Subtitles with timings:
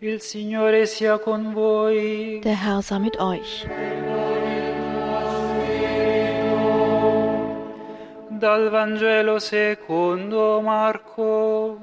[0.00, 2.38] Il Signore sia con voi.
[2.44, 3.66] Der Herr sei mit euch.
[8.30, 11.78] Dal Vangelo secondo Marco.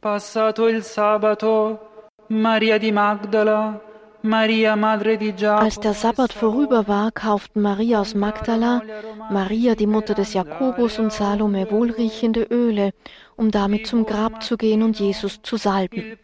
[0.00, 3.78] Passato il sabato, Maria di Magdala,
[4.22, 8.82] Als der Sabbat vorüber war, kauften Maria aus Magdala,
[9.30, 12.92] Maria die Mutter des Jakobus und Salome wohlriechende Öle,
[13.36, 16.18] um damit zum Grab zu gehen und Jesus zu salben.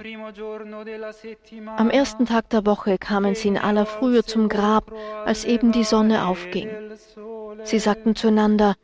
[1.76, 4.92] Am ersten Tag der Woche kamen sie in aller Frühe zum Grab,
[5.24, 6.68] als eben die Sonne aufging.
[7.64, 8.74] Sie sagten zueinander,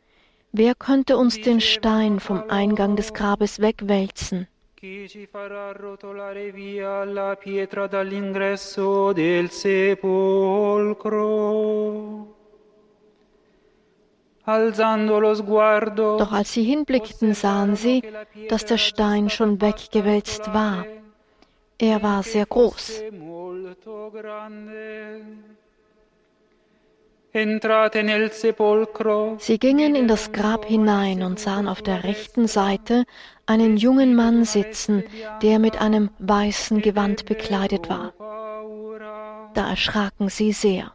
[0.51, 4.47] wer könnte uns den Stein vom Eingang des Grabes wegwälzen?
[4.83, 11.15] Ci farà rotolare via la pietra dall'ingresso del sepolcro?
[14.43, 18.03] Alzando lo sguardo, Doch als sie hinblickten, sahen sie,
[18.49, 20.85] dass der Stein schon weggewälzt war.
[21.77, 23.03] Er war sehr groß.
[23.13, 25.21] molto grande.
[25.21, 25.63] Entrate nel sepolcro,
[29.37, 33.05] Sie gingen in das Grab hinein und sahen auf der rechten Seite
[33.47, 35.03] einen jungen Mann sitzen,
[35.41, 38.13] der mit einem weißen Gewand bekleidet war.
[39.55, 40.93] Da erschraken sie sehr.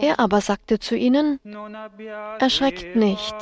[0.00, 1.40] Er aber sagte zu ihnen,
[2.38, 3.34] Erschreckt nicht.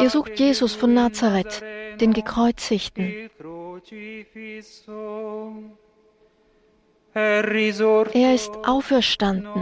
[0.00, 1.62] ihr sucht Jesus von Nazareth,
[2.00, 3.04] den Gekreuzigten.
[3.04, 5.52] il crocifisso.
[5.54, 5.94] È risorto,
[7.14, 9.52] Er ist auferstanden.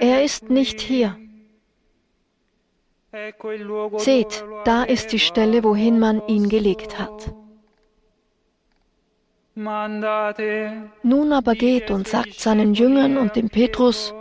[0.00, 1.16] Er ist nicht hier.
[3.96, 7.34] Seht, da ist die Stelle, wohin man ihn gelegt hat.
[11.02, 14.14] Nun aber geht und sagt seinen Jüngern und dem Petrus,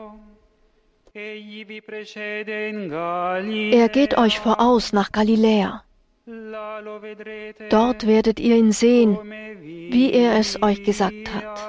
[1.14, 1.40] er
[3.90, 5.84] geht euch voraus nach Galiläa.
[7.70, 9.18] Dort werdet ihr ihn sehen,
[9.62, 11.69] wie er es euch gesagt hat.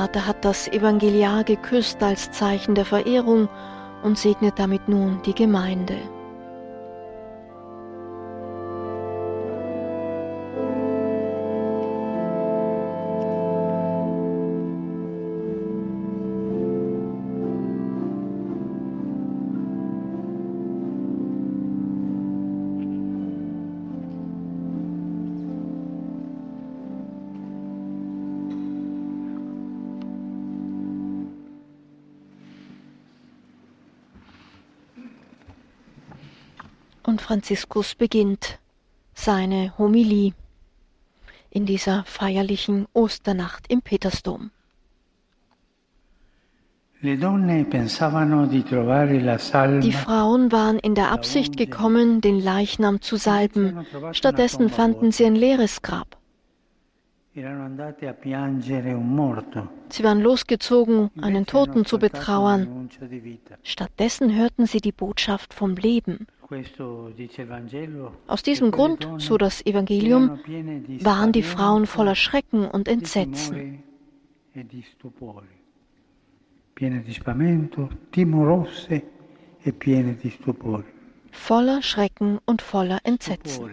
[0.00, 3.50] Vater hat das Evangeliar geküsst als Zeichen der Verehrung
[4.02, 5.98] und segnet damit nun die Gemeinde.
[37.30, 38.58] Franziskus beginnt
[39.14, 40.32] seine Homilie
[41.50, 44.50] in dieser feierlichen Osternacht im Petersdom.
[47.00, 47.16] Die
[49.92, 53.86] Frauen waren in der Absicht gekommen, den Leichnam zu salben.
[54.10, 56.16] Stattdessen fanden sie ein leeres Grab.
[57.32, 57.44] Sie
[60.04, 62.90] waren losgezogen, einen Toten zu betrauern.
[63.62, 66.26] Stattdessen hörten sie die Botschaft vom Leben.
[68.26, 70.40] Aus diesem Grund, so das Evangelium,
[71.00, 73.82] waren die Frauen voller Schrecken und Entsetzen.
[74.54, 74.60] e
[79.70, 79.74] e.
[81.30, 83.70] Voller Schrecken und voller Entsetzen.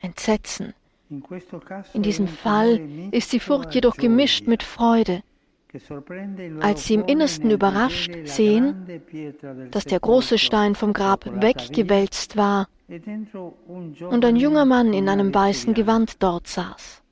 [0.00, 0.74] Entsetzen.
[1.92, 2.80] In diesem Fall
[3.12, 5.22] ist die Furcht jedoch gemischt mit Freude,
[6.60, 8.86] als sie im Innersten überrascht sehen,
[9.70, 15.72] dass der große Stein vom Grab weggewälzt war und ein junger Mann in einem weißen
[15.72, 17.02] Gewand dort saß.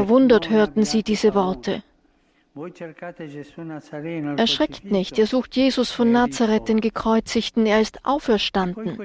[0.00, 1.82] Verwundert "Non hörten sie diese paura", Worte.
[4.38, 8.96] Erschreckt nicht, ihr sucht Jesus von Nazareth, den Gekreuzigten, er ist auferstanden.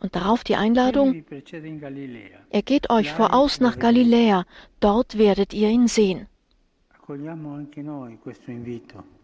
[0.00, 1.24] Und darauf die Einladung,
[2.50, 4.44] er geht euch voraus nach Galiläa,
[4.80, 6.28] dort werdet ihr ihn sehen.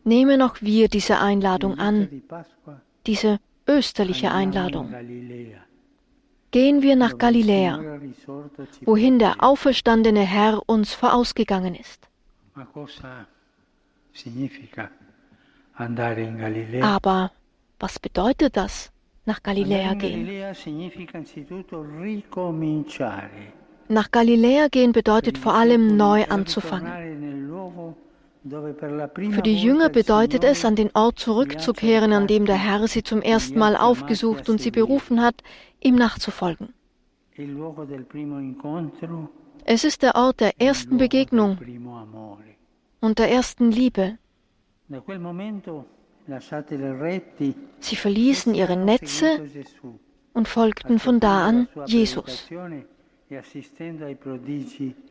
[0.05, 2.23] Nehmen auch wir diese Einladung an,
[3.07, 3.39] diese
[3.69, 4.93] österliche Einladung.
[6.51, 8.01] Gehen wir nach Galiläa,
[8.83, 12.09] wohin der auferstandene Herr uns vorausgegangen ist.
[16.83, 17.31] Aber
[17.81, 18.93] was bedeutet das,
[19.27, 20.29] nach Galiläa gehen?
[23.89, 26.93] Nach Galiläa gehen bedeutet vor allem neu anzufangen.
[29.31, 33.23] Für die Jünger bedeutet es, an den Ort zurückzukehren, an dem der Herr sie zum
[33.23, 35.43] ersten Mal aufgesucht und sie berufen hat,
[35.81, 36.75] ihm nachzufolgen.
[39.65, 41.59] Es ist der Ort der ersten Begegnung
[43.01, 44.19] und der ersten Liebe.
[47.81, 49.47] Sie verließen ihre Netze
[50.33, 52.49] und folgten von da an Jesus.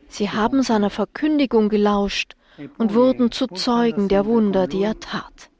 [0.08, 2.36] Sie haben seiner Verkündigung gelauscht
[2.78, 5.50] und wurden zu Zeugen der Wunder, die er tat.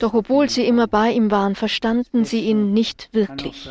[0.00, 3.70] Doch obwohl sie immer bei ihm waren, verstanden sie ihn nicht wirklich.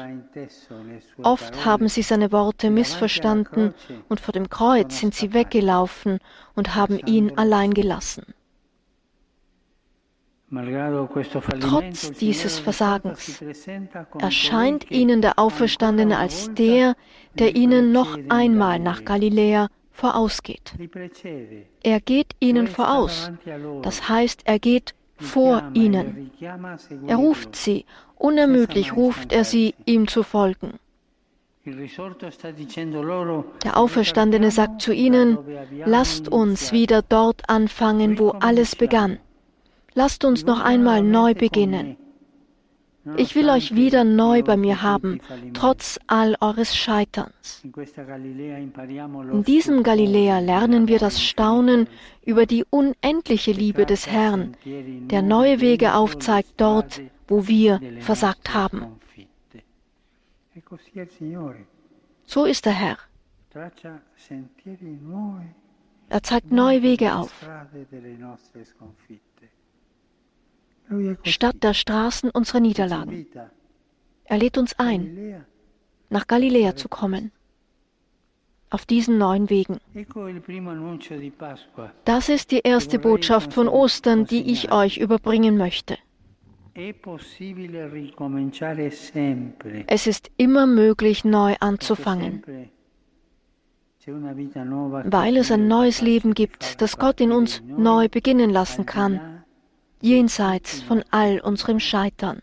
[1.21, 3.75] Oft haben sie seine Worte missverstanden
[4.09, 6.19] und vor dem Kreuz sind sie weggelaufen
[6.55, 8.33] und haben ihn allein gelassen.
[11.61, 13.41] Trotz dieses Versagens
[14.19, 16.95] erscheint ihnen der Auferstandene als der,
[17.35, 20.73] der ihnen noch einmal nach Galiläa vorausgeht.
[21.83, 23.31] Er geht ihnen voraus,
[23.81, 26.31] das heißt, er geht vor ihnen.
[27.07, 30.79] Er ruft sie, unermüdlich ruft er sie, ihm zu folgen.
[33.63, 35.37] Der Auferstandene sagt zu ihnen,
[35.85, 39.19] lasst uns wieder dort anfangen, wo alles begann.
[39.93, 41.97] Lasst uns noch einmal neu beginnen.
[43.17, 45.21] Ich will euch wieder neu bei mir haben,
[45.53, 47.63] trotz all eures Scheiterns.
[47.63, 51.87] In diesem Galiläa lernen wir das Staunen
[52.23, 58.99] über die unendliche Liebe des Herrn, der neue Wege aufzeigt dort, wo wir versagt haben.
[62.25, 62.97] So ist der Herr.
[66.09, 67.33] Er zeigt neue Wege auf
[71.23, 73.25] statt der Straßen unserer Niederlagen.
[74.25, 75.43] Er lädt uns ein,
[76.09, 77.31] nach Galiläa zu kommen,
[78.69, 79.79] auf diesen neuen Wegen.
[82.05, 85.97] Das ist die erste Botschaft von Ostern, die ich euch überbringen möchte.
[89.87, 92.43] Es ist immer möglich, neu anzufangen,
[94.05, 99.40] weil es ein neues Leben gibt, das Gott in uns neu beginnen lassen kann
[100.01, 102.41] jenseits von all unserem Scheitern.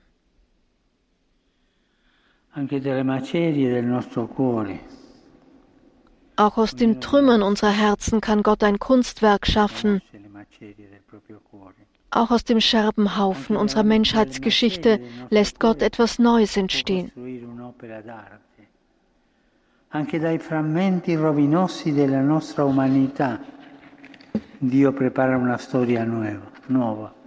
[6.36, 10.02] Auch aus den Trümmern unserer Herzen kann Gott ein Kunstwerk schaffen.
[12.10, 15.00] Auch aus dem Scherbenhaufen unserer Menschheitsgeschichte
[15.30, 17.12] lässt Gott etwas Neues entstehen.
[19.90, 23.40] Anche dai frammenti rovinosi della nostra umanità
[24.60, 27.17] Dio prepara una storia nuova.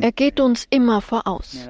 [0.00, 1.68] Er geht uns immer voraus.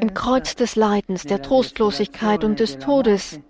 [0.00, 3.40] Im Kreuz des Leidens, der Trostlosigkeit und des Todes,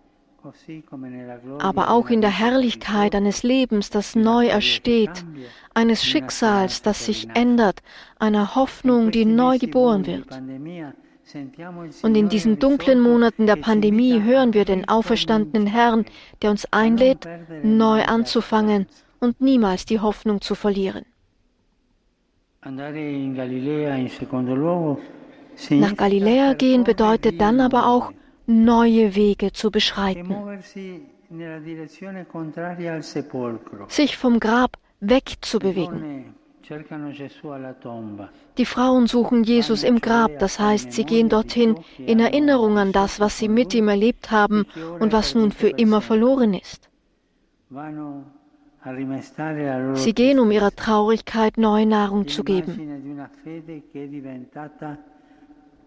[1.59, 5.25] aber auch in der Herrlichkeit eines Lebens, das neu ersteht,
[5.75, 7.83] eines Schicksals, das sich ändert,
[8.19, 10.29] einer Hoffnung, die neu geboren wird.
[12.03, 16.05] Und in diesen dunklen Monaten der Pandemie hören wir den auferstandenen Herrn,
[16.43, 17.27] der uns einlädt,
[17.63, 18.87] neu anzufangen
[19.21, 21.05] und niemals die Hoffnung zu verlieren.
[22.63, 22.77] Nach
[25.97, 28.13] Galiläa gehen bedeutet dann aber auch,
[28.47, 30.35] neue Wege zu beschreiten.
[33.89, 36.35] Sich vom Grab wegzubewegen.
[38.59, 43.21] Die Frauen suchen Jesus im Grab, das heißt, sie gehen dorthin in Erinnerung an das,
[43.21, 44.67] was sie mit ihm erlebt haben
[44.99, 46.91] und was nun für immer verloren ist.
[49.95, 53.21] Sie gehen, um ihrer Traurigkeit neue Nahrung zu geben.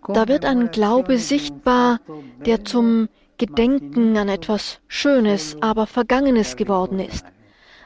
[0.07, 1.99] Da wird ein Glaube sichtbar,
[2.45, 7.25] der zum Gedenken an etwas Schönes, aber Vergangenes geworden ist,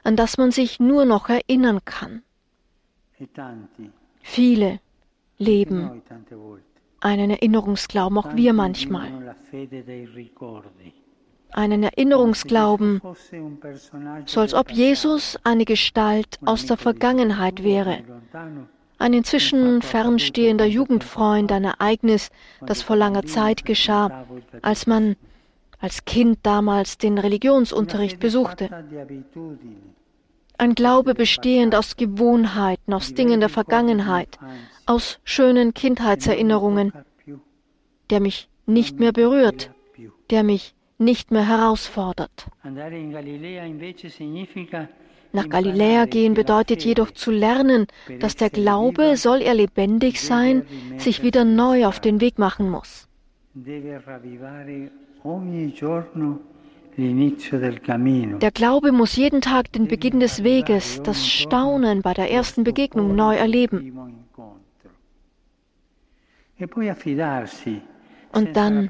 [0.03, 2.23] an das man sich nur noch erinnern kann.
[4.21, 4.79] Viele
[5.37, 6.01] leben
[6.99, 9.35] einen Erinnerungsglauben, auch wir manchmal.
[11.51, 13.01] Einen Erinnerungsglauben,
[14.25, 18.03] so als ob Jesus eine Gestalt aus der Vergangenheit wäre,
[18.99, 22.29] ein inzwischen fernstehender Jugendfreund, ein Ereignis,
[22.65, 24.25] das vor langer Zeit geschah,
[24.61, 25.15] als man
[25.79, 28.69] als Kind damals den Religionsunterricht besuchte.
[30.57, 34.39] Ein Glaube bestehend aus Gewohnheiten, aus Dingen der Vergangenheit,
[34.87, 36.93] aus schönen Kindheitserinnerungen,
[38.09, 39.71] der mich nicht mehr berührt,
[40.31, 42.47] der mich nicht mehr herausfordert.
[45.33, 47.87] Nach Galiläa gehen bedeutet jedoch zu lernen,
[48.19, 50.63] dass der Glaube, soll er lebendig sein,
[50.97, 53.07] sich wieder neu auf den Weg machen muss.
[58.39, 63.15] Der Glaube muss jeden Tag den Beginn des Weges, das Staunen bei der ersten Begegnung
[63.15, 63.93] neu erleben.
[68.31, 68.89] Und dann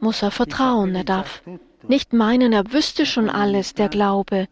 [0.00, 1.42] muss er vertrauen, er darf
[1.88, 4.48] nicht meinen, er wüsste schon alles, der Glaube,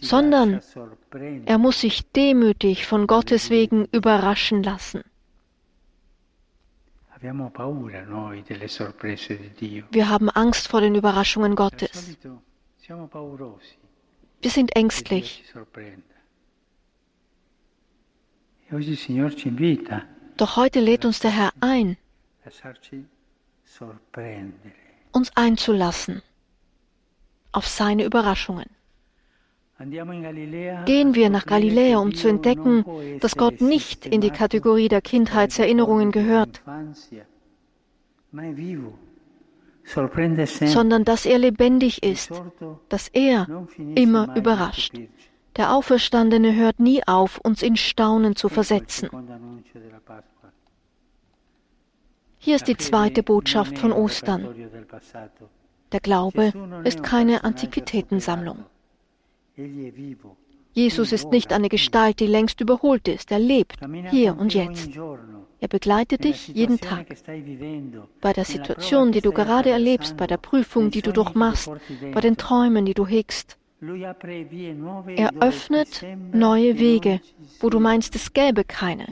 [0.00, 0.60] sondern
[1.46, 5.02] er muss sich demütig von Gottes wegen überraschen lassen.
[7.20, 7.32] Wir
[10.08, 12.16] haben Angst vor den Überraschungen Gottes.
[14.42, 15.44] Wir sind ängstlich.
[20.36, 21.96] Doch heute lädt uns der Herr ein,
[25.12, 26.22] uns einzulassen
[27.52, 28.66] auf seine Überraschungen.
[29.78, 32.84] Gehen wir nach Galiläa, um zu entdecken,
[33.20, 36.62] dass Gott nicht in die Kategorie der Kindheitserinnerungen gehört,
[40.66, 42.30] sondern dass er lebendig ist,
[42.88, 44.94] dass er immer überrascht.
[45.56, 49.08] Der Auferstandene hört nie auf, uns in Staunen zu versetzen.
[52.46, 54.54] Hier ist die zweite Botschaft von Ostern.
[55.90, 56.52] Der Glaube
[56.84, 58.64] ist keine Antiquitätensammlung.
[60.72, 63.32] Jesus ist nicht eine Gestalt, die längst überholt ist.
[63.32, 64.90] Er lebt hier und jetzt.
[65.58, 67.06] Er begleitet dich jeden Tag.
[68.20, 71.68] Bei der Situation, die du gerade erlebst, bei der Prüfung, die du durchmachst,
[72.12, 73.58] bei den Träumen, die du hegst.
[75.16, 77.20] Er öffnet neue Wege,
[77.60, 79.06] wo du meinst, es gäbe keine.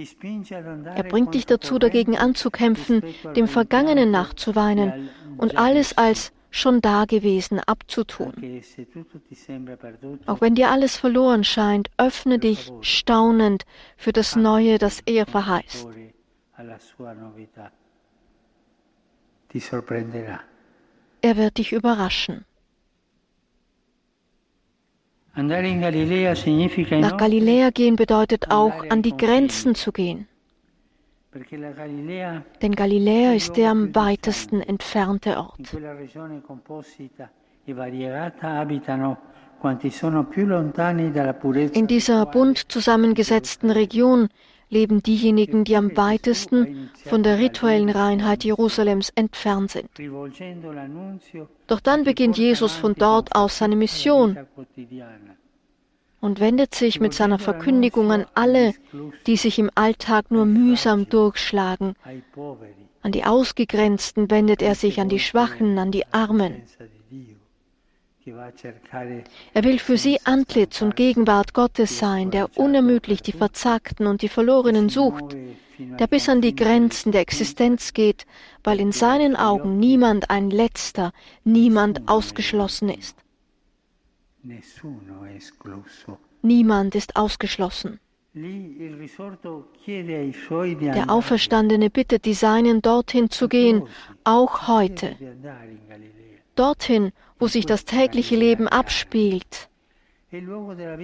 [0.94, 3.02] Er bringt dich dazu, dagegen anzukämpfen,
[3.36, 8.32] dem Vergangenen nachzuweinen und alles als schon dagewesen abzutun.
[10.26, 13.64] Auch wenn dir alles verloren scheint, öffne dich staunend
[13.96, 15.88] für das Neue, das er verheißt.
[21.22, 22.44] Er wird dich überraschen.
[25.36, 30.28] Nach Galiläa gehen bedeutet auch, an die Grenzen zu gehen.
[32.62, 35.76] Denn Galiläa ist der am weitesten entfernte Ort.
[41.72, 44.28] In dieser bunt zusammengesetzten Region
[44.70, 49.88] leben diejenigen, die am weitesten von der rituellen Reinheit Jerusalems entfernt sind.
[51.66, 54.38] Doch dann beginnt Jesus von dort aus seine Mission
[56.20, 58.74] und wendet sich mit seiner Verkündigung an alle,
[59.26, 61.94] die sich im Alltag nur mühsam durchschlagen.
[63.02, 66.62] An die Ausgegrenzten wendet er sich, an die Schwachen, an die Armen.
[68.26, 74.30] Er will für sie Antlitz und Gegenwart Gottes sein, der unermüdlich die Verzagten und die
[74.30, 75.36] Verlorenen sucht,
[75.78, 78.24] der bis an die Grenzen der Existenz geht,
[78.62, 81.12] weil in seinen Augen niemand ein Letzter,
[81.44, 83.18] niemand ausgeschlossen ist.
[86.40, 88.00] Niemand ist ausgeschlossen.
[88.34, 93.82] Der Auferstandene bittet die Seinen, dorthin zu gehen,
[94.24, 95.14] auch heute.
[96.54, 99.68] Dorthin, wo sich das tägliche Leben abspielt.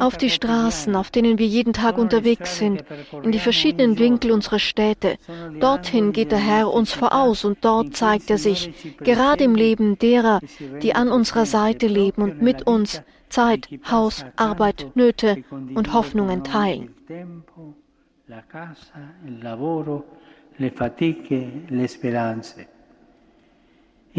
[0.01, 2.83] Auf die Straßen, auf denen wir jeden Tag unterwegs sind,
[3.23, 5.19] in die verschiedenen Winkel unserer Städte.
[5.61, 10.41] Dorthin geht der Herr uns voraus und dort zeigt er sich, gerade im Leben derer,
[10.83, 16.93] die an unserer Seite leben und mit uns Zeit, Haus, Arbeit, Nöte und Hoffnungen teilen.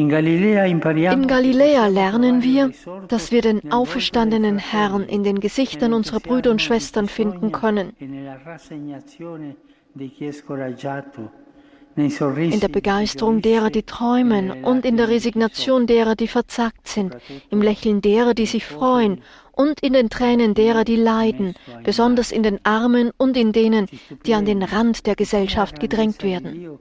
[0.01, 2.72] In Galiläa lernen wir,
[3.08, 7.93] dass wir den auferstandenen Herrn in den Gesichtern unserer Brüder und Schwestern finden können.
[11.96, 17.17] In der Begeisterung derer, die träumen und in der Resignation derer, die verzagt sind,
[17.50, 21.53] im Lächeln derer, die sich freuen und in den Tränen derer, die leiden,
[21.84, 23.88] besonders in den Armen und in denen,
[24.25, 26.79] die an den Rand der Gesellschaft gedrängt werden.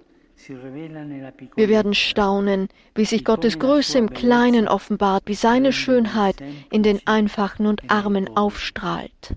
[0.49, 6.37] Wir werden staunen, wie sich Gottes Größe im Kleinen offenbart, wie seine Schönheit
[6.71, 9.37] in den Einfachen und Armen aufstrahlt.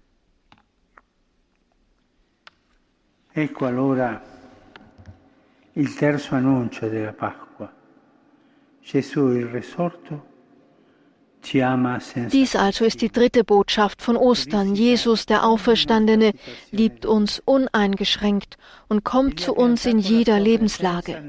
[3.33, 4.21] Ecco allora
[5.73, 7.71] il terzo annuncio della Pasqua.
[8.81, 10.32] Gesù il risorto
[12.31, 14.75] Dies also ist die dritte Botschaft von Ostern.
[14.75, 16.33] Jesus, der Auferstandene,
[16.71, 18.57] liebt uns uneingeschränkt
[18.87, 21.21] und kommt zu uns in jeder Lebenslage.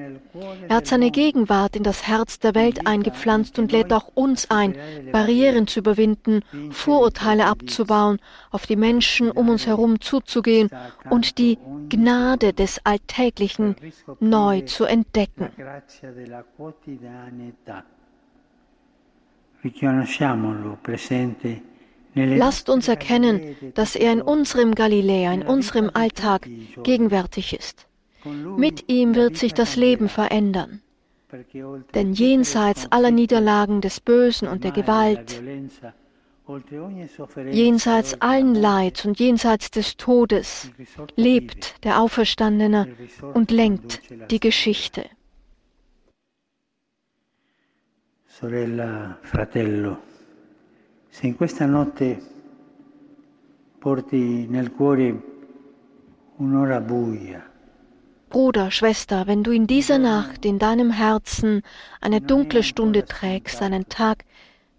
[0.68, 4.76] Er hat seine Gegenwart in das Herz der Welt eingepflanzt und lädt auch uns ein,
[5.10, 8.18] Barrieren zu überwinden, Vorurteile abzubauen,
[8.50, 10.70] auf die Menschen um uns herum zuzugehen
[11.10, 13.76] und die Gnade des Alltäglichen
[14.20, 15.50] neu zu entdecken.
[22.14, 26.48] Lasst uns erkennen, dass er in unserem Galiläa, in unserem Alltag
[26.82, 27.86] gegenwärtig ist.
[28.56, 30.80] Mit ihm wird sich das Leben verändern.
[31.94, 35.42] Denn jenseits aller Niederlagen des Bösen und der Gewalt,
[37.50, 40.70] jenseits allen Leids und jenseits des Todes,
[41.16, 42.94] lebt der Auferstandene
[43.32, 45.06] und lenkt die Geschichte.
[48.36, 50.02] Sorella, fratello,
[51.08, 52.20] se in questa notte
[53.78, 55.22] porti nel cuore
[56.38, 57.48] un'ora buia,
[58.28, 61.62] Bruder, Schwester, wenn du in dieser Nacht in deinem Herzen
[62.00, 64.24] eine dunkle Stunde trägst, einen Tag,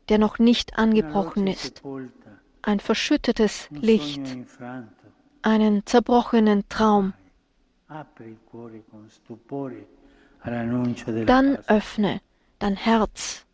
[0.09, 1.81] der noch nicht angebrochen ist,
[2.61, 4.19] ein verschüttetes Licht,
[5.43, 7.13] einen zerbrochenen Traum,
[11.25, 12.19] dann öffne
[12.59, 13.45] dein Herz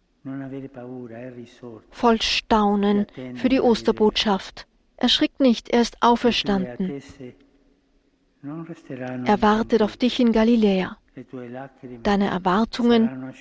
[1.90, 4.68] voll Staunen für die Osterbotschaft.
[4.98, 7.02] Erschrick nicht, er ist auferstanden.
[9.26, 10.98] Er wartet auf dich in Galiläa.
[12.04, 13.34] Deine Erwartungen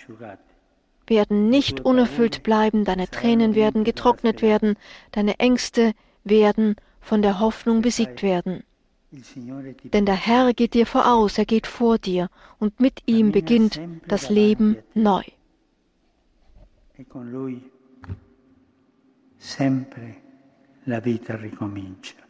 [1.06, 4.76] werden nicht unerfüllt bleiben, deine Tränen werden getrocknet werden,
[5.12, 5.92] deine Ängste
[6.24, 8.64] werden von der Hoffnung besiegt werden.
[9.12, 14.30] Denn der Herr geht dir voraus, er geht vor dir, und mit ihm beginnt das
[14.30, 15.24] Leben neu
[17.00, 17.70] e con lui
[19.34, 20.22] sempre
[20.82, 22.29] la vita ricomincia.